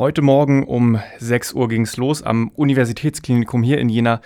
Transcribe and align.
Heute 0.00 0.22
Morgen 0.22 0.64
um 0.64 0.98
6 1.18 1.52
Uhr 1.52 1.68
ging 1.68 1.82
es 1.82 1.98
los. 1.98 2.22
Am 2.22 2.48
Universitätsklinikum 2.54 3.62
hier 3.62 3.76
in 3.76 3.90
Jena 3.90 4.22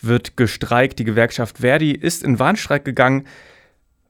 wird 0.00 0.36
gestreikt. 0.36 0.98
Die 0.98 1.04
Gewerkschaft 1.04 1.58
Verdi 1.58 1.92
ist 1.92 2.24
in 2.24 2.40
Warnstreik 2.40 2.84
gegangen, 2.84 3.28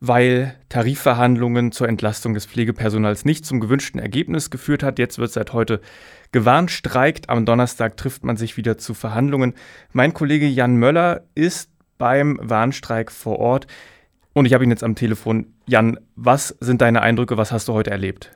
weil 0.00 0.54
Tarifverhandlungen 0.70 1.70
zur 1.70 1.86
Entlastung 1.86 2.32
des 2.32 2.46
Pflegepersonals 2.46 3.26
nicht 3.26 3.44
zum 3.44 3.60
gewünschten 3.60 4.00
Ergebnis 4.00 4.48
geführt 4.48 4.82
hat. 4.82 4.98
Jetzt 4.98 5.18
wird 5.18 5.30
seit 5.30 5.52
heute 5.52 5.82
gewarnt, 6.32 6.70
streikt. 6.70 7.28
Am 7.28 7.44
Donnerstag 7.44 7.98
trifft 7.98 8.24
man 8.24 8.38
sich 8.38 8.56
wieder 8.56 8.78
zu 8.78 8.94
Verhandlungen. 8.94 9.52
Mein 9.92 10.14
Kollege 10.14 10.46
Jan 10.46 10.76
Möller 10.76 11.24
ist 11.34 11.68
beim 11.98 12.38
Warnstreik 12.40 13.12
vor 13.12 13.38
Ort 13.38 13.66
und 14.32 14.46
ich 14.46 14.54
habe 14.54 14.64
ihn 14.64 14.70
jetzt 14.70 14.82
am 14.82 14.94
Telefon. 14.94 15.52
Jan, 15.66 16.00
was 16.16 16.56
sind 16.60 16.80
deine 16.80 17.02
Eindrücke? 17.02 17.36
Was 17.36 17.52
hast 17.52 17.68
du 17.68 17.74
heute 17.74 17.90
erlebt? 17.90 18.30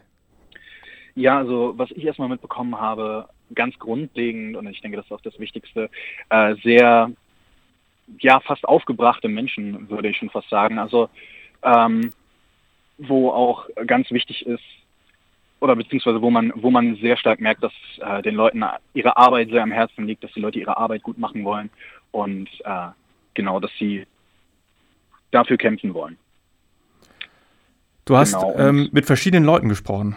Ja, 1.16 1.38
also 1.38 1.72
was 1.76 1.90
ich 1.92 2.04
erstmal 2.04 2.28
mitbekommen 2.28 2.78
habe, 2.78 3.26
ganz 3.54 3.76
grundlegend, 3.78 4.54
und 4.54 4.66
ich 4.68 4.82
denke, 4.82 4.98
das 4.98 5.06
ist 5.06 5.12
auch 5.12 5.20
das 5.22 5.38
Wichtigste, 5.38 5.88
äh, 6.28 6.54
sehr, 6.62 7.10
ja, 8.20 8.40
fast 8.40 8.68
aufgebrachte 8.68 9.28
Menschen, 9.28 9.88
würde 9.88 10.08
ich 10.08 10.18
schon 10.18 10.30
fast 10.30 10.50
sagen. 10.50 10.78
Also, 10.78 11.08
ähm, 11.62 12.10
wo 12.98 13.30
auch 13.30 13.66
ganz 13.86 14.10
wichtig 14.10 14.46
ist, 14.46 14.62
oder 15.60 15.74
beziehungsweise 15.74 16.20
wo 16.20 16.30
man, 16.30 16.52
wo 16.54 16.70
man 16.70 16.96
sehr 16.96 17.16
stark 17.16 17.40
merkt, 17.40 17.62
dass 17.62 17.72
äh, 18.00 18.22
den 18.22 18.34
Leuten 18.34 18.62
ihre 18.92 19.16
Arbeit 19.16 19.48
sehr 19.48 19.62
am 19.62 19.72
Herzen 19.72 20.06
liegt, 20.06 20.22
dass 20.22 20.32
die 20.32 20.40
Leute 20.40 20.58
ihre 20.58 20.76
Arbeit 20.76 21.02
gut 21.02 21.16
machen 21.16 21.44
wollen 21.44 21.70
und 22.10 22.48
äh, 22.64 22.88
genau, 23.32 23.58
dass 23.58 23.70
sie 23.78 24.06
dafür 25.30 25.56
kämpfen 25.56 25.94
wollen. 25.94 26.18
Du 28.04 28.16
hast 28.16 28.34
genau. 28.34 28.54
ähm, 28.56 28.90
mit 28.92 29.06
verschiedenen 29.06 29.44
Leuten 29.44 29.70
gesprochen. 29.70 30.16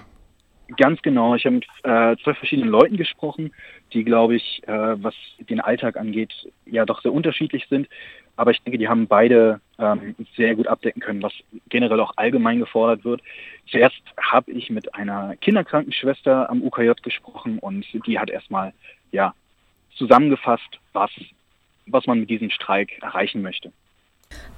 Ganz 0.78 1.02
genau. 1.02 1.36
Ich 1.36 1.46
habe 1.46 1.56
mit 1.56 1.66
äh, 1.84 2.16
zwei 2.24 2.34
verschiedenen 2.34 2.70
Leuten 2.70 2.98
gesprochen, 2.98 3.52
die, 3.94 4.04
glaube 4.04 4.36
ich, 4.36 4.62
äh, 4.68 5.04
was 5.04 5.16
den 5.40 5.62
Alltag 5.62 5.98
angeht, 5.98 6.32
ja 6.66 6.86
doch 6.86 7.02
sehr 7.02 7.14
unterschiedlich 7.14 7.68
sind. 7.70 7.88
Aber 8.36 8.52
ich 8.52 8.62
denke, 8.62 8.78
die 8.78 8.88
haben 8.88 9.08
beide 9.08 9.62
ähm, 9.80 10.16
sehr 10.36 10.56
gut 10.56 10.68
abdecken 10.68 11.02
können, 11.02 11.24
was 11.24 11.34
generell 11.70 12.00
auch 12.00 12.14
allgemein 12.16 12.60
gefordert 12.60 13.04
wird. 13.04 13.22
Zuerst 13.70 14.02
habe 14.18 14.52
ich 14.52 14.70
mit 14.70 14.94
einer 14.96 15.36
Kinderkrankenschwester 15.38 16.50
am 16.50 16.62
UKJ 16.62 16.92
gesprochen 17.02 17.60
und 17.60 17.86
die 18.06 18.20
hat 18.20 18.30
erstmal 18.30 18.74
ja 19.12 19.34
zusammengefasst, 19.96 20.80
was, 20.94 21.12
was 21.88 22.06
man 22.06 22.22
mit 22.22 22.30
diesem 22.30 22.50
Streik 22.50 23.02
erreichen 23.02 23.42
möchte. 23.42 23.74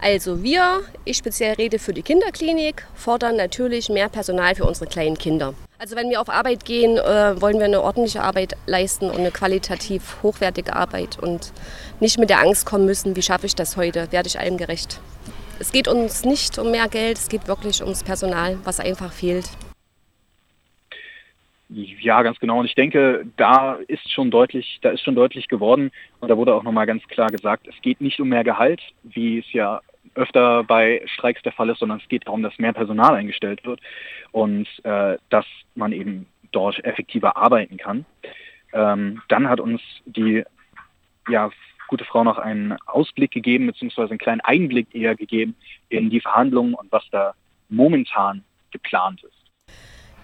Also 0.01 0.41
wir, 0.41 0.81
ich 1.05 1.17
speziell 1.17 1.53
rede 1.53 1.77
für 1.77 1.93
die 1.93 2.01
Kinderklinik, 2.01 2.87
fordern 2.95 3.35
natürlich 3.35 3.87
mehr 3.87 4.09
Personal 4.09 4.55
für 4.55 4.65
unsere 4.65 4.87
kleinen 4.87 5.15
Kinder. 5.15 5.53
Also 5.77 5.95
wenn 5.95 6.09
wir 6.09 6.19
auf 6.19 6.29
Arbeit 6.29 6.65
gehen, 6.65 6.97
äh, 6.97 7.39
wollen 7.39 7.59
wir 7.59 7.65
eine 7.65 7.81
ordentliche 7.81 8.23
Arbeit 8.23 8.57
leisten 8.65 9.11
und 9.11 9.19
eine 9.19 9.31
qualitativ 9.31 10.17
hochwertige 10.23 10.75
Arbeit 10.75 11.19
und 11.19 11.53
nicht 11.99 12.17
mit 12.17 12.31
der 12.31 12.39
Angst 12.39 12.65
kommen 12.65 12.85
müssen, 12.85 13.15
wie 13.15 13.21
schaffe 13.21 13.45
ich 13.45 13.55
das 13.55 13.77
heute, 13.77 14.11
werde 14.11 14.27
ich 14.27 14.39
allem 14.39 14.57
gerecht. 14.57 14.99
Es 15.59 15.71
geht 15.71 15.87
uns 15.87 16.25
nicht 16.25 16.57
um 16.57 16.71
mehr 16.71 16.87
Geld, 16.87 17.19
es 17.19 17.29
geht 17.29 17.47
wirklich 17.47 17.83
ums 17.83 18.03
Personal, 18.03 18.57
was 18.63 18.79
einfach 18.79 19.13
fehlt. 19.13 19.45
Ja, 21.73 22.21
ganz 22.21 22.37
genau. 22.39 22.59
Und 22.59 22.65
ich 22.65 22.75
denke, 22.75 23.25
da 23.37 23.75
ist 23.87 24.11
schon 24.11 24.29
deutlich, 24.29 24.79
da 24.81 24.89
ist 24.89 25.03
schon 25.03 25.15
deutlich 25.15 25.47
geworden 25.47 25.91
und 26.19 26.27
da 26.27 26.35
wurde 26.35 26.53
auch 26.53 26.63
nochmal 26.63 26.85
ganz 26.85 27.01
klar 27.07 27.29
gesagt, 27.29 27.65
es 27.67 27.81
geht 27.81 28.01
nicht 28.01 28.19
um 28.19 28.27
mehr 28.27 28.43
Gehalt, 28.43 28.81
wie 29.03 29.39
es 29.39 29.53
ja 29.53 29.79
öfter 30.15 30.65
bei 30.65 31.01
Streiks 31.05 31.41
der 31.43 31.53
Fall 31.53 31.69
ist, 31.69 31.79
sondern 31.79 31.99
es 31.99 32.09
geht 32.09 32.27
darum, 32.27 32.43
dass 32.43 32.59
mehr 32.59 32.73
Personal 32.73 33.15
eingestellt 33.15 33.63
wird 33.63 33.79
und 34.33 34.67
äh, 34.83 35.17
dass 35.29 35.45
man 35.75 35.93
eben 35.93 36.27
dort 36.51 36.83
effektiver 36.83 37.37
arbeiten 37.37 37.77
kann. 37.77 38.05
Ähm, 38.73 39.21
dann 39.29 39.47
hat 39.47 39.61
uns 39.61 39.81
die 40.05 40.43
ja, 41.29 41.49
gute 41.87 42.03
Frau 42.03 42.25
noch 42.25 42.37
einen 42.37 42.77
Ausblick 42.85 43.31
gegeben, 43.31 43.67
beziehungsweise 43.67 44.09
einen 44.09 44.19
kleinen 44.19 44.41
Einblick 44.41 44.93
eher 44.93 45.15
gegeben 45.15 45.55
in 45.87 46.09
die 46.09 46.19
Verhandlungen 46.19 46.73
und 46.73 46.91
was 46.91 47.07
da 47.11 47.33
momentan 47.69 48.43
geplant 48.71 49.23
ist. 49.23 49.40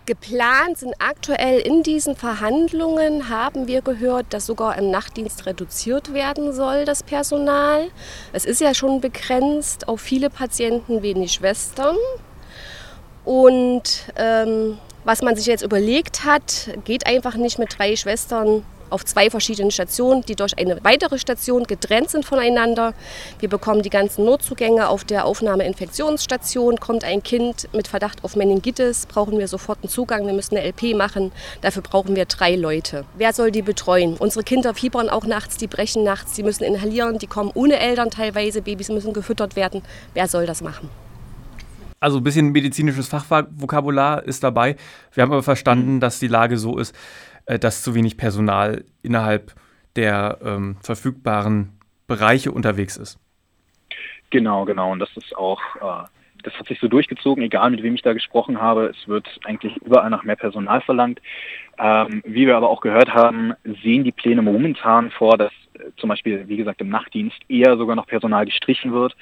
Geplant 0.07 0.78
sind 0.78 0.95
aktuell 1.00 1.59
in 1.59 1.84
diesen 1.84 2.16
Verhandlungen, 2.16 3.28
haben 3.28 3.68
wir 3.68 3.81
gehört, 3.81 4.28
dass 4.29 4.45
sogar 4.45 4.78
im 4.78 4.90
Nachtdienst 4.90 5.45
reduziert 5.45 6.13
werden 6.13 6.53
soll, 6.53 6.85
das 6.85 7.03
Personal. 7.03 7.90
Es 8.31 8.46
ist 8.46 8.62
ja 8.62 8.73
schon 8.73 9.01
begrenzt 9.01 9.90
auf 9.90 10.00
viele 10.00 10.29
Patienten, 10.29 11.01
wenig 11.01 11.34
Schwestern. 11.34 11.97
Und 13.25 14.06
ähm, 14.16 14.78
was 15.03 15.22
man 15.22 15.35
sich 15.35 15.46
jetzt 15.46 15.62
überlegt 15.62 16.23
hat, 16.23 16.69
geht 16.85 17.06
einfach 17.06 17.35
nicht 17.35 17.59
mit 17.59 17.78
drei 17.78 17.97
Schwestern 17.97 18.63
auf 18.90 19.06
zwei 19.06 19.30
verschiedenen 19.30 19.72
Stationen, 19.72 20.22
die 20.24 20.36
durch 20.36 20.58
eine 20.58 20.84
weitere 20.84 21.18
Station 21.18 21.64
getrennt 21.64 22.09
sind 22.09 22.25
voneinander. 22.25 22.94
Wir 23.40 23.50
bekommen 23.50 23.81
die 23.81 23.90
ganzen 23.90 24.25
Notzugänge 24.25 24.90
auf 24.90 25.03
der 25.03 25.25
Aufnahmeinfektionsstation. 25.25 26.80
Kommt 26.80 27.03
ein 27.03 27.24
Kind 27.24 27.68
mit 27.74 27.88
Verdacht 27.88 28.24
auf 28.24 28.36
Meningitis, 28.36 29.06
brauchen 29.06 29.40
wir 29.40 29.47
sofort 29.47 29.80
einen 29.84 29.90
Zugang. 29.90 30.26
Wir 30.26 30.34
müssen 30.34 30.58
eine 30.58 30.68
LP 30.68 30.96
machen. 30.96 31.31
Dafür 31.62 31.81
brauchen 31.81 32.16
wir 32.16 32.26
drei 32.26 32.56
Leute. 32.56 33.06
Wer 33.18 33.34
soll 33.34 33.52
die 33.52 33.62
betreuen? 33.62 34.16
Unsere 34.18 34.44
Kinder 34.44 34.74
fiebern 34.74 35.09
auch 35.09 35.26
nachts, 35.26 35.58
die 35.58 35.68
brechen 35.68 36.03
nachts, 36.03 36.34
die 36.34 36.44
müssen 36.44 36.64
inhalieren, 36.64 37.18
die 37.20 37.28
kommen 37.28 37.52
ohne 37.53 37.80
Eltern 37.80 38.09
teilweise. 38.09 38.62
Babys 38.62 38.90
müssen 38.90 39.14
gefüttert 39.14 39.56
werden. 39.56 39.81
Wer 40.14 40.28
soll 40.28 40.46
das 40.46 40.62
machen? 40.62 40.90
Also 42.00 42.18
ein 42.18 42.24
bisschen 42.24 42.52
medizinisches 42.52 43.08
Fachvokabular 43.08 44.24
ist 44.24 44.44
dabei. 44.44 44.76
Wir 45.14 45.24
haben 45.24 45.31
aber 45.31 45.42
verstanden, 45.42 46.00
dass 46.00 46.20
die 46.20 46.28
Lage 46.28 46.58
so 46.59 46.78
ist, 46.78 46.94
äh, 47.47 47.58
dass 47.58 47.81
zu 47.81 47.96
wenig 47.96 48.18
Personal 48.18 48.85
innerhalb 49.02 49.53
der 49.96 50.38
ähm, 50.44 50.78
verfügbaren 50.81 51.72
Bereiche 52.06 52.52
unterwegs 52.52 52.97
ist. 52.97 53.19
Genau, 54.30 54.66
genau. 54.66 54.91
Und 54.91 55.00
das 55.00 55.09
ist 55.16 55.35
auch, 55.35 55.62
äh, 55.78 56.08
das 56.44 56.53
hat 56.59 56.68
sich 56.68 56.80
so 56.80 56.88
durchgezogen, 56.88 57.44
egal 57.44 57.72
mit 57.72 57.81
wem 57.81 57.96
ich 57.96 58.02
da 58.02 58.13
gesprochen 58.13 58.62
habe. 58.62 58.88
Es 58.88 59.08
wird 59.08 59.28
eigentlich 59.46 59.75
überall 59.78 60.09
nach 60.09 60.24
mehr 60.24 60.35
Personal 60.35 60.81
verlangt. 60.81 61.22
Ähm, 61.80 62.22
wie 62.25 62.47
wir 62.47 62.58
aber 62.58 62.69
auch 62.69 62.81
gehört 62.81 63.13
haben, 63.13 63.53
sehen 63.84 64.03
die 64.03 64.12
Pläne 64.12 64.41
momentan 64.41 65.12
vor, 65.12 65.38
dass 65.38 65.52
äh, 65.74 65.91
zum 65.97 66.09
Beispiel, 66.09 66.47
wie 66.47 66.58
gesagt, 66.58 66.81
im 66.81 66.90
Nachtdienst 66.90 67.38
eher 67.47 67.78
sogar 67.78 67.96
noch 67.96 68.08
Personal 68.08 68.46
gestrichen 68.46 68.94
wird. 68.94 69.16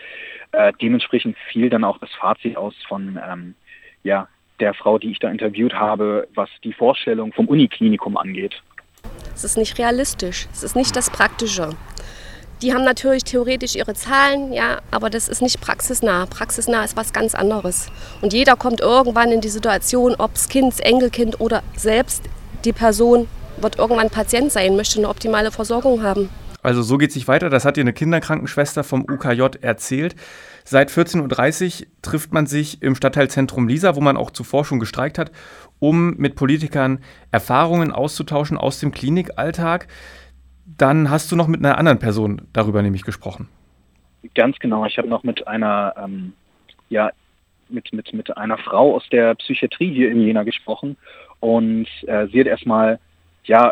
Äh, 0.52 0.74
dementsprechend 0.82 1.38
fiel 1.52 1.70
dann 1.70 1.84
auch 1.84 2.00
das 2.00 2.12
Fazit 2.16 2.58
aus 2.58 2.76
von 2.88 3.20
ähm, 3.24 3.56
ja, 4.04 4.28
der 4.60 4.74
Frau, 4.74 4.98
die 4.98 5.12
ich 5.12 5.20
da 5.20 5.30
interviewt 5.30 5.74
habe, 5.74 6.28
was 6.34 6.50
die 6.64 6.74
Vorstellung 6.74 7.34
vom 7.34 7.48
Uniklinikum 7.48 8.18
angeht. 8.18 8.62
Es 9.34 9.44
ist 9.44 9.58
nicht 9.58 9.78
realistisch, 9.78 10.48
es 10.54 10.64
ist 10.64 10.76
nicht 10.76 10.96
das 10.96 11.10
Praktische. 11.10 11.72
Die 12.62 12.74
haben 12.74 12.86
natürlich 12.86 13.26
theoretisch 13.26 13.76
ihre 13.76 13.94
Zahlen, 13.94 14.54
ja, 14.54 14.80
aber 14.90 15.10
das 15.10 15.28
ist 15.28 15.42
nicht 15.42 15.60
praxisnah. 15.60 16.26
Praxisnah 16.26 16.86
ist 16.86 16.96
was 16.96 17.12
ganz 17.12 17.36
anderes. 17.36 17.92
Und 18.22 18.32
jeder 18.32 18.56
kommt 18.56 18.80
irgendwann 18.80 19.32
in 19.32 19.42
die 19.42 19.50
Situation, 19.50 20.16
ob 20.18 20.36
es 20.36 20.48
Kind, 20.48 20.80
Enkelkind 20.80 21.42
oder 21.42 21.64
selbst 21.76 22.24
die 22.64 22.72
Person 22.72 23.28
wird 23.58 23.78
irgendwann 23.78 24.10
Patient 24.10 24.52
sein, 24.52 24.76
möchte 24.76 25.00
eine 25.00 25.10
optimale 25.10 25.52
Versorgung 25.52 26.02
haben. 26.02 26.30
Also 26.64 26.82
so 26.82 26.98
geht 26.98 27.12
es 27.12 27.16
nicht 27.16 27.28
weiter. 27.28 27.50
Das 27.50 27.66
hat 27.66 27.78
dir 27.78 27.82
eine 27.82 27.94
Kinderkrankenschwester 27.94 28.84
vom 28.84 29.06
UKJ 29.08 29.58
erzählt. 29.62 30.16
Seit 30.68 30.90
14.30 30.90 31.82
Uhr 31.82 31.88
trifft 32.02 32.34
man 32.34 32.48
sich 32.48 32.82
im 32.82 32.96
Stadtteilzentrum 32.96 33.68
Lisa, 33.68 33.96
wo 33.96 34.02
man 34.02 34.18
auch 34.18 34.32
zuvor 34.32 34.66
schon 34.66 34.80
gestreikt 34.80 35.20
hat, 35.20 35.32
um 35.78 36.16
mit 36.18 36.36
Politikern 36.36 37.04
Erfahrungen 37.32 37.92
auszutauschen 37.92 38.58
aus 38.58 38.80
dem 38.80 38.92
Klinikalltag. 38.92 39.88
Dann 40.66 41.12
hast 41.12 41.32
du 41.32 41.36
noch 41.36 41.48
mit 41.48 41.64
einer 41.64 41.78
anderen 41.78 42.00
Person 42.00 42.42
darüber 42.52 42.82
nämlich 42.82 43.04
gesprochen. 43.04 43.48
Ganz 44.34 44.58
genau. 44.58 44.86
Ich 44.86 44.98
habe 44.98 45.08
noch 45.08 45.24
mit 45.24 45.48
einer, 45.48 45.94
ähm, 46.04 46.34
ja, 46.90 47.12
mit, 47.70 47.94
mit, 47.94 48.12
mit 48.14 48.36
einer 48.36 48.58
Frau 48.58 48.96
aus 48.96 49.08
der 49.12 49.36
Psychiatrie 49.36 49.94
hier 49.94 50.10
in 50.10 50.22
Jena 50.22 50.42
gesprochen. 50.42 50.98
Und 51.42 51.88
äh, 52.08 52.26
sie 52.28 52.40
hat 52.40 52.48
erstmal, 52.48 53.00
ja, 53.44 53.72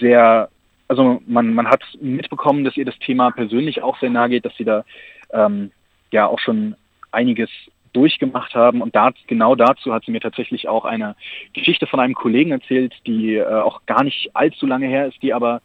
sehr 0.00 0.48
also 0.88 1.22
man, 1.26 1.54
man 1.54 1.68
hat 1.68 1.82
mitbekommen, 2.00 2.64
dass 2.64 2.76
ihr 2.76 2.84
das 2.84 2.98
Thema 2.98 3.30
persönlich 3.30 3.82
auch 3.82 3.98
sehr 3.98 4.10
nahe 4.10 4.28
geht, 4.28 4.44
dass 4.44 4.54
sie 4.56 4.64
da 4.64 4.84
ähm, 5.32 5.70
ja 6.12 6.26
auch 6.26 6.38
schon 6.38 6.76
einiges 7.10 7.50
durchgemacht 7.92 8.54
haben. 8.54 8.80
Und 8.80 8.94
da, 8.94 9.10
genau 9.26 9.54
dazu 9.54 9.92
hat 9.92 10.04
sie 10.04 10.12
mir 10.12 10.20
tatsächlich 10.20 10.68
auch 10.68 10.84
eine 10.84 11.14
Geschichte 11.52 11.86
von 11.86 12.00
einem 12.00 12.14
Kollegen 12.14 12.52
erzählt, 12.52 12.94
die 13.06 13.36
äh, 13.36 13.44
auch 13.44 13.84
gar 13.86 14.04
nicht 14.04 14.30
allzu 14.34 14.66
lange 14.66 14.86
her 14.86 15.08
ist, 15.08 15.22
die 15.22 15.34
aber 15.34 15.60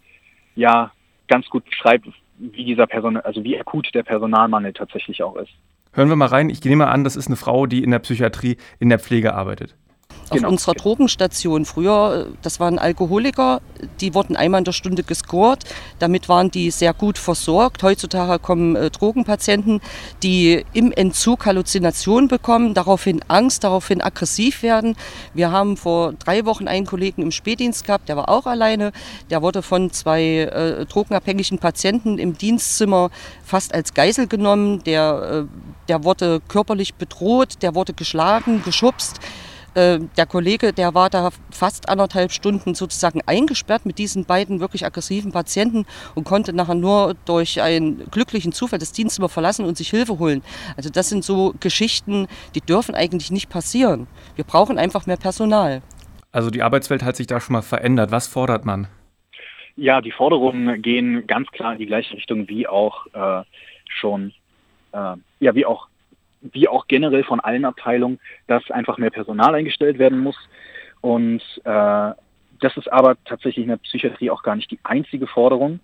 ja 0.55 0.91
ganz 1.27 1.47
gut 1.49 1.65
beschreibt, 1.65 2.07
wie 2.38 2.65
dieser 2.65 2.88
Person, 2.88 3.17
also 3.17 3.44
wie 3.44 3.59
akut 3.59 3.94
der 3.94 4.03
Personalmangel 4.03 4.73
tatsächlich 4.73 5.23
auch 5.23 5.35
ist. 5.38 5.51
Hören 5.94 6.09
wir 6.09 6.15
mal 6.15 6.27
rein. 6.27 6.50
Ich 6.50 6.63
nehme 6.63 6.88
an, 6.88 7.03
das 7.03 7.15
ist 7.15 7.27
eine 7.27 7.38
Frau, 7.38 7.65
die 7.65 7.83
in 7.83 7.91
der 7.91 8.00
Psychiatrie, 8.00 8.57
in 8.79 8.89
der 8.89 9.00
Pflege 9.00 9.33
arbeitet. 9.33 9.75
Auf 10.29 10.38
genau. 10.38 10.50
unserer 10.50 10.74
Drogenstation. 10.74 11.65
Früher, 11.65 12.27
das 12.41 12.59
waren 12.59 12.79
Alkoholiker, 12.79 13.62
die 14.01 14.13
wurden 14.13 14.35
einmal 14.35 14.59
in 14.59 14.65
der 14.65 14.71
Stunde 14.71 15.03
gescored. 15.03 15.63
Damit 16.00 16.29
waren 16.29 16.51
die 16.51 16.71
sehr 16.71 16.94
gut 16.94 17.18
versorgt. 17.18 17.83
Heutzutage 17.83 18.39
kommen 18.39 18.75
äh, 18.75 18.89
Drogenpatienten, 18.89 19.81
die 20.24 20.65
im 20.74 20.91
Entzug 20.91 21.45
Halluzinationen 21.45 22.27
bekommen, 22.27 22.74
daraufhin 22.74 23.21
Angst, 23.27 23.63
daraufhin 23.63 24.01
aggressiv 24.01 24.63
werden. 24.63 24.95
Wir 25.33 25.51
haben 25.51 25.77
vor 25.77 26.13
drei 26.13 26.45
Wochen 26.45 26.68
einen 26.68 26.85
Kollegen 26.85 27.21
im 27.21 27.31
Spätdienst 27.31 27.85
gehabt, 27.85 28.09
der 28.09 28.18
war 28.18 28.29
auch 28.29 28.45
alleine. 28.45 28.91
Der 29.29 29.41
wurde 29.41 29.62
von 29.62 29.91
zwei 29.91 30.21
äh, 30.21 30.85
drogenabhängigen 30.85 31.59
Patienten 31.59 32.18
im 32.18 32.38
Dienstzimmer 32.38 33.09
fast 33.44 33.74
als 33.74 33.94
Geisel 33.94 34.27
genommen. 34.27 34.83
Der, 34.83 35.45
äh, 35.45 35.68
der 35.88 36.03
wurde 36.03 36.41
körperlich 36.47 36.95
bedroht, 36.95 37.62
der 37.62 37.75
wurde 37.75 37.94
geschlagen, 37.94 38.62
geschubst. 38.63 39.19
Äh, 39.77 40.00
der 40.18 40.25
Kollege, 40.25 40.74
der 40.74 40.95
war 40.95 41.12
da 41.12 41.29
fast 41.51 41.88
anderthalb 41.88 42.31
Stunden 42.31 42.74
sozusagen 42.74 43.21
eingesperrt 43.27 43.85
mit 43.85 44.00
diesen 44.00 44.25
beiden 44.25 44.59
wirklich 44.59 44.83
aggressiven 44.83 45.31
Patienten 45.31 45.85
und 46.15 46.24
konnte 46.24 46.51
nachher 46.51 46.74
nur 46.74 47.13
durch 47.25 47.62
einen 47.62 48.09
glücklichen 48.09 48.53
Zufall 48.53 48.79
das 48.79 48.91
Dienstzimmer 48.91 49.29
verlassen 49.29 49.65
und 49.65 49.77
sich 49.77 49.91
Hilfe 49.91 50.18
holen. 50.18 50.41
Also 50.77 50.89
das 50.89 51.09
sind 51.09 51.24
so 51.24 51.53
Geschichten, 51.59 52.27
die 52.56 52.62
dürfen 52.62 52.95
eigentlich 52.95 53.29
nicht 53.29 53.50
passieren. 53.50 54.07
Wir 54.35 54.45
brauchen 54.45 54.79
einfach 54.79 55.06
mehr 55.06 55.18
Personal. 55.18 55.83
Also 56.31 56.50
die 56.50 56.63
Arbeitswelt 56.63 57.03
hat 57.03 57.15
sich 57.15 57.27
da 57.27 57.39
schon 57.39 57.53
mal 57.53 57.62
verändert. 57.62 58.09
Was 58.09 58.25
fordert 58.25 58.65
man? 58.65 58.88
Ja, 59.75 60.01
die 60.01 60.12
Forderungen 60.12 60.81
gehen 60.81 61.27
ganz 61.27 61.51
klar 61.51 61.74
in 61.74 61.77
die 61.77 61.85
gleiche 61.85 62.15
Richtung 62.15 62.50
wie 62.50 62.68
auch 62.68 63.06
äh, 63.13 63.44
schon, 63.85 64.33
äh, 64.91 65.18
ja, 65.39 65.53
wie 65.53 65.68
auch 65.68 65.88
wie 66.53 66.67
auch 66.67 66.88
generell 66.88 67.23
von 67.23 67.39
allen 67.39 67.65
Abteilungen, 67.65 68.19
dass 68.47 68.69
einfach 68.71 68.97
mehr 68.97 69.11
Personal 69.11 69.55
eingestellt 69.55 69.99
werden 69.99 70.19
muss. 70.19 70.38
Und 71.01 71.41
äh, 71.63 72.11
das 72.59 72.75
ist 72.75 72.91
aber 72.91 73.17
tatsächlich 73.25 73.63
in 73.63 73.69
der 73.69 73.77
Psychiatrie 73.77 74.29
auch 74.29 74.44
gar 74.44 74.55
nicht 74.55 74.71
die 74.71 74.79
einzige 74.83 75.27
Forderung, 75.27 75.79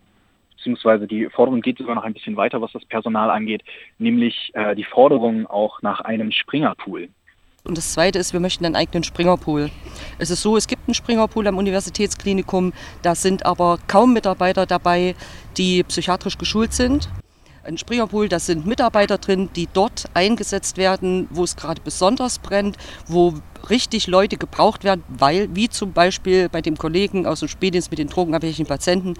beziehungsweise 0.55 1.07
die 1.07 1.27
Forderung 1.29 1.61
geht 1.61 1.77
sogar 1.77 1.95
noch 1.95 2.03
ein 2.03 2.13
bisschen 2.13 2.37
weiter, 2.37 2.61
was 2.61 2.71
das 2.71 2.85
Personal 2.85 3.29
angeht, 3.29 3.63
nämlich 3.99 4.51
äh, 4.53 4.75
die 4.75 4.85
Forderung 4.85 5.45
auch 5.47 5.81
nach 5.81 6.01
einem 6.01 6.31
Springerpool. 6.31 7.09
Und 7.65 7.77
das 7.77 7.93
Zweite 7.93 8.19
ist, 8.19 8.33
wir 8.33 8.41
möchten 8.41 8.65
einen 8.65 8.75
eigenen 8.75 9.03
Springerpool. 9.03 9.69
Es 10.19 10.29
ist 10.29 10.41
so, 10.41 10.57
es 10.57 10.67
gibt 10.67 10.87
einen 10.87 10.95
Springerpool 10.95 11.47
am 11.47 11.57
Universitätsklinikum, 11.57 12.73
da 13.03 13.15
sind 13.15 13.45
aber 13.45 13.79
kaum 13.87 14.13
Mitarbeiter 14.13 14.65
dabei, 14.65 15.15
die 15.57 15.83
psychiatrisch 15.83 16.37
geschult 16.37 16.73
sind. 16.73 17.09
Ein 17.65 17.77
Springerpool, 17.77 18.27
da 18.27 18.39
sind 18.39 18.65
Mitarbeiter 18.65 19.17
drin, 19.17 19.49
die 19.55 19.69
dort 19.71 20.09
eingesetzt 20.13 20.75
werden, 20.75 21.29
wo 21.29 21.45
es 21.45 21.55
gerade 21.55 21.79
besonders 21.81 22.39
brennt, 22.39 22.75
wo 23.07 23.35
richtig 23.69 24.07
Leute 24.07 24.35
gebraucht 24.35 24.83
werden, 24.83 25.01
weil, 25.07 25.47
wie 25.55 25.69
zum 25.69 25.93
Beispiel 25.93 26.49
bei 26.49 26.61
dem 26.61 26.77
Kollegen 26.77 27.25
aus 27.25 27.39
dem 27.39 27.47
Spätdienst 27.47 27.89
mit 27.89 27.99
den 27.99 28.09
drogenabhängigen 28.09 28.65
Patienten, 28.65 29.13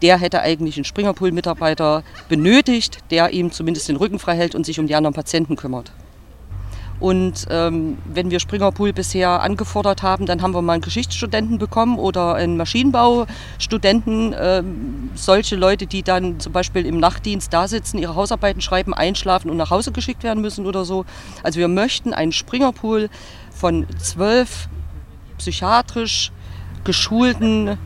der 0.00 0.18
hätte 0.18 0.40
eigentlich 0.40 0.78
einen 0.78 0.86
Springerpool-Mitarbeiter 0.86 2.02
benötigt, 2.30 3.00
der 3.10 3.34
ihm 3.34 3.52
zumindest 3.52 3.90
den 3.90 3.96
Rücken 3.96 4.18
frei 4.18 4.36
hält 4.36 4.54
und 4.54 4.64
sich 4.64 4.80
um 4.80 4.86
die 4.86 4.94
anderen 4.94 5.14
Patienten 5.14 5.56
kümmert. 5.56 5.92
Und 7.02 7.48
ähm, 7.50 7.98
wenn 8.04 8.30
wir 8.30 8.38
Springerpool 8.38 8.92
bisher 8.92 9.42
angefordert 9.42 10.04
haben, 10.04 10.24
dann 10.24 10.40
haben 10.40 10.54
wir 10.54 10.62
mal 10.62 10.74
einen 10.74 10.82
Geschichtsstudenten 10.82 11.58
bekommen 11.58 11.98
oder 11.98 12.36
einen 12.36 12.56
Maschinenbaustudenten. 12.56 14.36
Ähm, 14.38 15.10
solche 15.16 15.56
Leute, 15.56 15.88
die 15.88 16.04
dann 16.04 16.38
zum 16.38 16.52
Beispiel 16.52 16.86
im 16.86 17.00
Nachtdienst 17.00 17.52
da 17.52 17.66
sitzen, 17.66 17.98
ihre 17.98 18.14
Hausarbeiten 18.14 18.62
schreiben, 18.62 18.94
einschlafen 18.94 19.50
und 19.50 19.56
nach 19.56 19.70
Hause 19.70 19.90
geschickt 19.90 20.22
werden 20.22 20.42
müssen 20.42 20.64
oder 20.64 20.84
so. 20.84 21.04
Also 21.42 21.58
wir 21.58 21.66
möchten 21.66 22.14
einen 22.14 22.30
Springerpool 22.30 23.10
von 23.50 23.84
zwölf 23.98 24.68
psychiatrisch 25.38 26.30
geschulten 26.84 27.78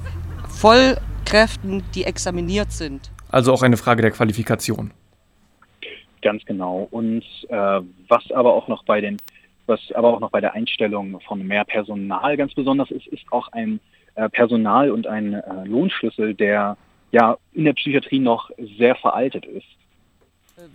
Vollkräften, 0.46 1.84
die 1.94 2.04
examiniert 2.04 2.70
sind. 2.70 3.10
Also 3.30 3.54
auch 3.54 3.62
eine 3.62 3.78
Frage 3.78 4.02
der 4.02 4.10
Qualifikation. 4.10 4.92
Ganz 6.22 6.44
genau. 6.44 6.88
Und 6.90 7.24
äh, 7.48 7.80
was 8.08 8.30
aber 8.32 8.54
auch 8.54 8.68
noch 8.68 8.84
bei 8.84 9.00
den, 9.00 9.18
was 9.66 9.80
aber 9.94 10.14
auch 10.14 10.20
noch 10.20 10.30
bei 10.30 10.40
der 10.40 10.54
Einstellung 10.54 11.20
von 11.20 11.46
mehr 11.46 11.64
Personal 11.64 12.36
ganz 12.36 12.54
besonders 12.54 12.90
ist, 12.90 13.06
ist 13.08 13.24
auch 13.30 13.48
ein 13.52 13.80
äh, 14.14 14.28
Personal 14.28 14.90
und 14.90 15.06
ein 15.06 15.34
äh, 15.34 15.64
Lohnschlüssel, 15.64 16.34
der 16.34 16.76
ja 17.12 17.36
in 17.52 17.64
der 17.64 17.74
Psychiatrie 17.74 18.18
noch 18.18 18.50
sehr 18.78 18.96
veraltet 18.96 19.44
ist. 19.46 19.66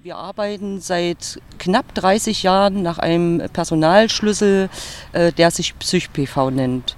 Wir 0.03 0.15
arbeiten 0.15 0.79
seit 0.79 1.41
knapp 1.57 1.95
30 1.95 2.43
Jahren 2.43 2.83
nach 2.83 2.99
einem 2.99 3.41
Personalschlüssel, 3.51 4.69
äh, 5.11 5.31
der 5.31 5.49
sich 5.49 5.77
PsychPV 5.77 6.51
nennt. 6.51 6.95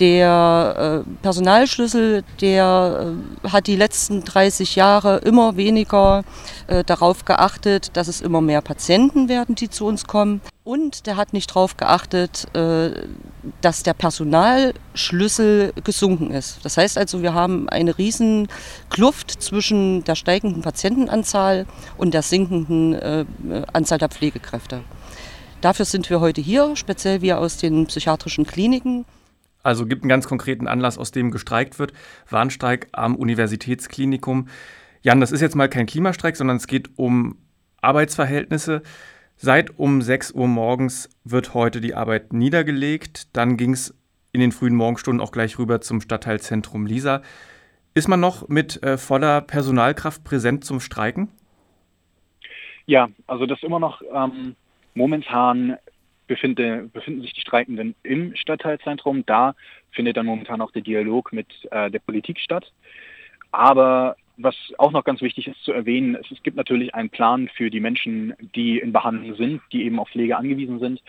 Der 0.00 1.04
äh, 1.06 1.10
Personalschlüssel, 1.22 2.24
der 2.40 3.14
äh, 3.44 3.48
hat 3.48 3.68
die 3.68 3.76
letzten 3.76 4.24
30 4.24 4.74
Jahre 4.74 5.18
immer 5.18 5.56
weniger 5.56 6.24
äh, 6.66 6.82
darauf 6.82 7.24
geachtet, 7.24 7.90
dass 7.96 8.08
es 8.08 8.20
immer 8.20 8.40
mehr 8.40 8.60
Patienten 8.60 9.28
werden, 9.28 9.54
die 9.54 9.70
zu 9.70 9.86
uns 9.86 10.06
kommen. 10.06 10.40
Und 10.64 11.06
der 11.06 11.16
hat 11.16 11.32
nicht 11.34 11.50
darauf 11.50 11.76
geachtet, 11.76 12.46
dass 13.60 13.82
der 13.82 13.92
Personalschlüssel 13.92 15.74
gesunken 15.84 16.30
ist. 16.30 16.64
Das 16.64 16.78
heißt 16.78 16.96
also, 16.96 17.20
wir 17.20 17.34
haben 17.34 17.68
eine 17.68 17.98
riesen 17.98 18.48
Kluft 18.88 19.42
zwischen 19.42 20.04
der 20.04 20.14
steigenden 20.14 20.62
Patientenanzahl 20.62 21.66
und 21.98 22.14
der 22.14 22.22
sinkenden 22.22 23.26
Anzahl 23.74 23.98
der 23.98 24.08
Pflegekräfte. 24.08 24.80
Dafür 25.60 25.84
sind 25.84 26.08
wir 26.08 26.20
heute 26.20 26.40
hier, 26.40 26.76
speziell 26.76 27.20
wir 27.20 27.38
aus 27.38 27.58
den 27.58 27.86
psychiatrischen 27.86 28.46
Kliniken. 28.46 29.04
Also 29.64 29.86
gibt 29.86 30.02
einen 30.02 30.10
ganz 30.10 30.28
konkreten 30.28 30.68
Anlass, 30.68 30.98
aus 30.98 31.10
dem 31.10 31.32
gestreikt 31.32 31.80
wird. 31.80 31.92
Warnstreik 32.30 32.88
am 32.92 33.16
Universitätsklinikum. 33.16 34.48
Jan, 35.02 35.20
das 35.20 35.32
ist 35.32 35.40
jetzt 35.40 35.56
mal 35.56 35.68
kein 35.68 35.86
Klimastreik, 35.86 36.36
sondern 36.36 36.58
es 36.58 36.68
geht 36.68 36.90
um 36.96 37.38
Arbeitsverhältnisse. 37.80 38.82
Seit 39.36 39.78
um 39.78 40.02
6 40.02 40.32
Uhr 40.32 40.46
morgens 40.46 41.10
wird 41.24 41.54
heute 41.54 41.80
die 41.80 41.94
Arbeit 41.94 42.32
niedergelegt. 42.32 43.34
Dann 43.36 43.56
ging 43.56 43.72
es 43.72 43.94
in 44.32 44.40
den 44.40 44.52
frühen 44.52 44.76
Morgenstunden 44.76 45.20
auch 45.20 45.32
gleich 45.32 45.58
rüber 45.58 45.80
zum 45.80 46.00
Stadtteilzentrum 46.00 46.86
Lisa. 46.86 47.22
Ist 47.94 48.08
man 48.08 48.20
noch 48.20 48.48
mit 48.48 48.82
äh, 48.82 48.98
voller 48.98 49.40
Personalkraft 49.40 50.24
präsent 50.24 50.64
zum 50.64 50.80
Streiken? 50.80 51.30
Ja, 52.86 53.08
also 53.26 53.46
das 53.46 53.62
immer 53.62 53.78
noch 53.80 54.02
ähm, 54.12 54.56
momentan 54.94 55.78
befinde, 56.26 56.88
befinden 56.92 57.22
sich 57.22 57.32
die 57.32 57.40
Streikenden 57.40 57.94
im 58.02 58.34
Stadtteilzentrum. 58.36 59.24
Da 59.26 59.54
findet 59.90 60.16
dann 60.16 60.26
momentan 60.26 60.60
auch 60.60 60.70
der 60.72 60.82
Dialog 60.82 61.32
mit 61.32 61.48
äh, 61.70 61.90
der 61.90 61.98
Politik 61.98 62.38
statt. 62.38 62.72
Aber 63.52 64.16
was 64.36 64.56
auch 64.78 64.90
noch 64.90 65.04
ganz 65.04 65.20
wichtig 65.20 65.46
ist 65.46 65.62
zu 65.62 65.72
erwähnen, 65.72 66.16
es, 66.16 66.30
es 66.30 66.42
gibt 66.42 66.56
natürlich 66.56 66.94
einen 66.94 67.10
Plan 67.10 67.48
für 67.48 67.70
die 67.70 67.80
Menschen, 67.80 68.34
die 68.54 68.78
in 68.78 68.92
Behandlung 68.92 69.36
sind, 69.36 69.62
die 69.72 69.84
eben 69.84 69.98
auf 69.98 70.08
Pflege 70.08 70.36
angewiesen 70.36 70.80
sind. 70.80 71.00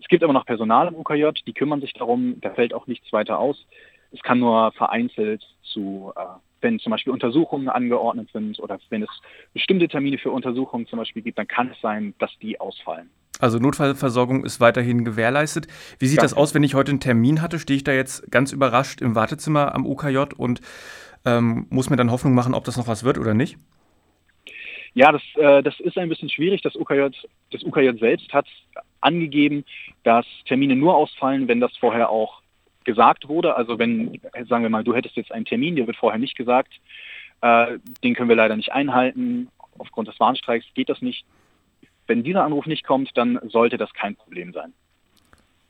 Es 0.00 0.08
gibt 0.08 0.22
aber 0.22 0.32
noch 0.32 0.46
Personal 0.46 0.88
im 0.88 0.94
UKJ, 0.94 1.30
die 1.46 1.52
kümmern 1.52 1.80
sich 1.80 1.92
darum, 1.92 2.40
da 2.40 2.50
fällt 2.50 2.72
auch 2.72 2.86
nichts 2.86 3.12
weiter 3.12 3.38
aus. 3.38 3.66
Es 4.12 4.22
kann 4.22 4.38
nur 4.38 4.72
vereinzelt 4.72 5.44
zu, 5.62 6.12
äh, 6.16 6.20
wenn 6.60 6.78
zum 6.78 6.90
Beispiel 6.90 7.12
Untersuchungen 7.12 7.68
angeordnet 7.68 8.30
sind 8.32 8.58
oder 8.60 8.78
wenn 8.88 9.02
es 9.02 9.10
bestimmte 9.52 9.88
Termine 9.88 10.18
für 10.18 10.30
Untersuchungen 10.30 10.86
zum 10.86 10.98
Beispiel 10.98 11.22
gibt, 11.22 11.38
dann 11.38 11.46
kann 11.46 11.70
es 11.70 11.80
sein, 11.80 12.14
dass 12.18 12.30
die 12.38 12.60
ausfallen. 12.60 13.10
Also 13.40 13.58
Notfallversorgung 13.58 14.44
ist 14.44 14.60
weiterhin 14.60 15.04
gewährleistet. 15.04 15.66
Wie 15.98 16.06
sieht 16.06 16.18
ja. 16.18 16.22
das 16.22 16.34
aus, 16.34 16.54
wenn 16.54 16.62
ich 16.62 16.74
heute 16.74 16.90
einen 16.90 17.00
Termin 17.00 17.42
hatte? 17.42 17.58
Stehe 17.58 17.76
ich 17.76 17.84
da 17.84 17.92
jetzt 17.92 18.30
ganz 18.30 18.52
überrascht 18.52 19.00
im 19.00 19.14
Wartezimmer 19.14 19.74
am 19.74 19.86
UKJ 19.86 20.34
und 20.36 20.60
ähm, 21.24 21.66
muss 21.70 21.90
mir 21.90 21.96
dann 21.96 22.10
Hoffnung 22.10 22.34
machen, 22.34 22.54
ob 22.54 22.64
das 22.64 22.76
noch 22.76 22.86
was 22.86 23.04
wird 23.04 23.18
oder 23.18 23.34
nicht? 23.34 23.58
Ja, 24.94 25.12
das, 25.12 25.22
äh, 25.36 25.62
das 25.62 25.78
ist 25.80 25.96
ein 25.98 26.08
bisschen 26.08 26.30
schwierig. 26.30 26.62
Das 26.62 26.74
UKJ, 26.74 27.08
das 27.50 27.62
UKJ 27.62 27.98
selbst 27.98 28.32
hat 28.32 28.46
angegeben, 29.00 29.64
dass 30.02 30.26
Termine 30.46 30.76
nur 30.76 30.96
ausfallen, 30.96 31.48
wenn 31.48 31.60
das 31.60 31.76
vorher 31.76 32.10
auch 32.10 32.42
gesagt 32.84 33.28
wurde. 33.28 33.56
Also 33.56 33.78
wenn, 33.78 34.20
sagen 34.48 34.62
wir 34.62 34.70
mal, 34.70 34.84
du 34.84 34.94
hättest 34.94 35.16
jetzt 35.16 35.32
einen 35.32 35.44
Termin, 35.44 35.76
der 35.76 35.86
wird 35.86 35.96
vorher 35.96 36.18
nicht 36.18 36.36
gesagt, 36.36 36.72
äh, 37.40 37.78
den 38.02 38.14
können 38.14 38.28
wir 38.28 38.36
leider 38.36 38.56
nicht 38.56 38.72
einhalten. 38.72 39.48
Aufgrund 39.78 40.08
des 40.08 40.18
Warnstreiks 40.18 40.66
geht 40.74 40.88
das 40.88 41.00
nicht. 41.00 41.24
Wenn 42.10 42.24
dieser 42.24 42.42
Anruf 42.42 42.66
nicht 42.66 42.84
kommt, 42.84 43.12
dann 43.14 43.38
sollte 43.44 43.78
das 43.78 43.92
kein 43.94 44.16
Problem 44.16 44.52
sein. 44.52 44.72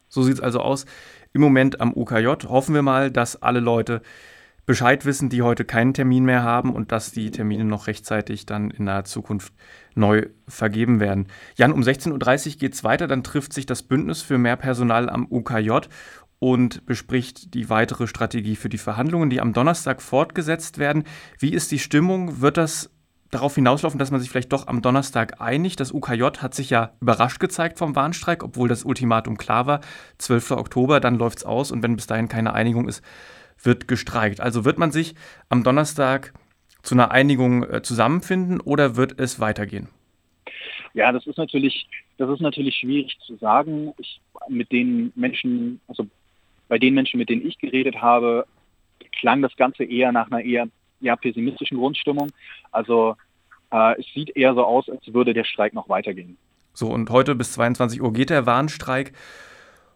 So 0.09 0.23
sieht 0.23 0.37
es 0.37 0.41
also 0.41 0.61
aus 0.61 0.87
im 1.35 1.43
Moment 1.43 1.83
am 1.83 1.93
UKJ. 1.93 2.47
Hoffen 2.49 2.75
wir 2.75 2.81
mal, 2.81 3.11
dass 3.11 3.43
alle 3.43 3.61
Leute 3.61 4.01
Bescheid 4.65 5.05
wissen, 5.05 5.29
die 5.29 5.43
heute 5.43 5.67
keinen 5.67 5.93
Termin 5.93 6.25
mehr 6.25 6.43
haben 6.43 6.75
und 6.75 6.93
dass 6.93 7.13
die 7.13 7.31
Termine 7.31 7.67
noch 7.67 7.89
rechtzeitig 7.89 8.47
dann 8.47 8.71
in 8.71 8.85
naher 8.85 9.05
Zukunft 9.05 9.53
neu 9.95 10.29
vergeben 10.49 10.99
werden. 10.99 11.27
Jan, 11.57 11.73
um 11.73 11.83
16.30 11.83 12.53
Uhr 12.53 12.59
geht 12.59 12.73
es 12.73 12.85
weiter, 12.85 13.07
dann 13.07 13.23
trifft 13.23 13.53
sich 13.53 13.67
das 13.67 13.83
Bündnis 13.83 14.23
für 14.23 14.39
mehr 14.39 14.57
Personal 14.57 15.11
am 15.11 15.27
UKJ 15.31 15.73
und 16.39 16.87
bespricht 16.87 17.53
die 17.53 17.69
weitere 17.69 18.07
Strategie 18.07 18.57
für 18.57 18.71
die 18.71 18.79
Verhandlungen, 18.79 19.29
die 19.29 19.43
am 19.43 19.53
Donnerstag 19.53 20.01
fortgesetzt 20.01 20.79
werden. 20.79 21.05
Wie 21.39 21.53
ist 21.53 21.71
die 21.71 21.79
Stimmung? 21.79 22.41
Wird 22.41 22.57
das 22.57 22.89
darauf 23.31 23.55
hinauslaufen, 23.55 23.99
dass 23.99 24.11
man 24.11 24.21
sich 24.21 24.31
vielleicht 24.31 24.53
doch 24.53 24.67
am 24.67 24.83
Donnerstag 24.83 25.41
einigt. 25.41 25.81
Das 25.81 25.93
UKJ 25.93 26.25
hat 26.39 26.55
sich 26.55 26.71
ja 26.71 26.93
überrascht 27.01 27.41
gezeigt 27.41 27.79
vom 27.79 27.95
Warnstreik, 27.95 28.43
obwohl 28.43 28.69
das 28.69 28.85
Ultimatum 28.85 29.37
klar 29.37 29.67
war. 29.67 29.81
12. 30.19 30.53
Oktober, 30.53 31.01
dann 31.01 31.17
läuft 31.17 31.39
es 31.39 31.45
aus 31.45 31.71
und 31.71 31.83
wenn 31.83 31.97
bis 31.97 32.07
dahin 32.07 32.29
keine 32.29 32.53
Einigung 32.53 32.89
ist, 32.89 33.05
wird 33.63 33.89
gestreikt. 33.89 34.41
Also 34.41 34.65
wird 34.65 34.79
man 34.79 34.91
sich 34.91 35.15
am 35.49 35.63
Donnerstag 35.63 36.33
zu 36.83 36.95
einer 36.95 37.11
Einigung 37.11 37.63
äh, 37.65 37.83
zusammenfinden 37.83 38.61
oder 38.61 38.97
wird 38.97 39.21
es 39.21 39.39
weitergehen? 39.39 39.89
Ja, 40.95 41.13
das 41.13 41.27
ist 41.27 41.39
natürlich, 41.39 41.89
das 42.19 42.31
ist 42.31 42.41
natürlich 42.41 42.77
schwierig 42.77 43.17
zu 43.25 43.37
sagen. 43.37 43.93
Ich, 43.99 44.21
mit 44.49 44.73
den 44.73 45.13
Menschen, 45.15 45.81
also 45.87 46.07
bei 46.69 46.79
den 46.79 46.95
Menschen, 46.95 47.19
mit 47.19 47.29
denen 47.29 47.47
ich 47.47 47.59
geredet 47.59 48.01
habe, 48.01 48.47
klang 49.21 49.43
das 49.43 49.55
Ganze 49.57 49.85
eher 49.85 50.11
nach 50.11 50.31
einer 50.31 50.43
eher 50.43 50.69
ja, 51.01 51.17
pessimistischen 51.17 51.79
Grundstimmung. 51.79 52.29
Also 52.73 53.17
äh, 53.73 54.01
es 54.01 54.07
sieht 54.15 54.37
eher 54.37 54.55
so 54.55 54.65
aus, 54.65 54.89
als 54.89 55.13
würde 55.13 55.35
der 55.35 55.45
Streik 55.45 55.75
noch 55.75 55.89
weitergehen. 55.89 56.37
So, 56.73 56.89
und 56.89 57.11
heute 57.11 57.35
bis 57.35 57.53
22 57.53 58.01
Uhr 58.01 58.13
geht 58.13 58.31
der 58.31 58.47
Warnstreik. 58.47 59.13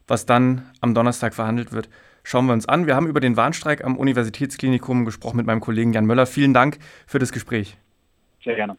Was 0.06 0.26
dann 0.26 0.70
am 0.80 0.94
Donnerstag 0.94 1.34
verhandelt 1.34 1.72
wird, 1.72 1.88
schauen 2.24 2.46
wir 2.46 2.52
uns 2.52 2.68
an. 2.68 2.86
Wir 2.86 2.94
haben 2.94 3.06
über 3.06 3.20
den 3.20 3.36
Warnstreik 3.36 3.82
am 3.84 3.96
Universitätsklinikum 3.96 5.06
gesprochen 5.06 5.38
mit 5.38 5.46
meinem 5.46 5.60
Kollegen 5.60 5.92
Jan 5.92 6.04
Möller. 6.04 6.26
Vielen 6.26 6.52
Dank 6.52 6.78
für 7.06 7.18
das 7.18 7.32
Gespräch. 7.32 7.78
Sehr 8.42 8.54
gerne. 8.54 8.76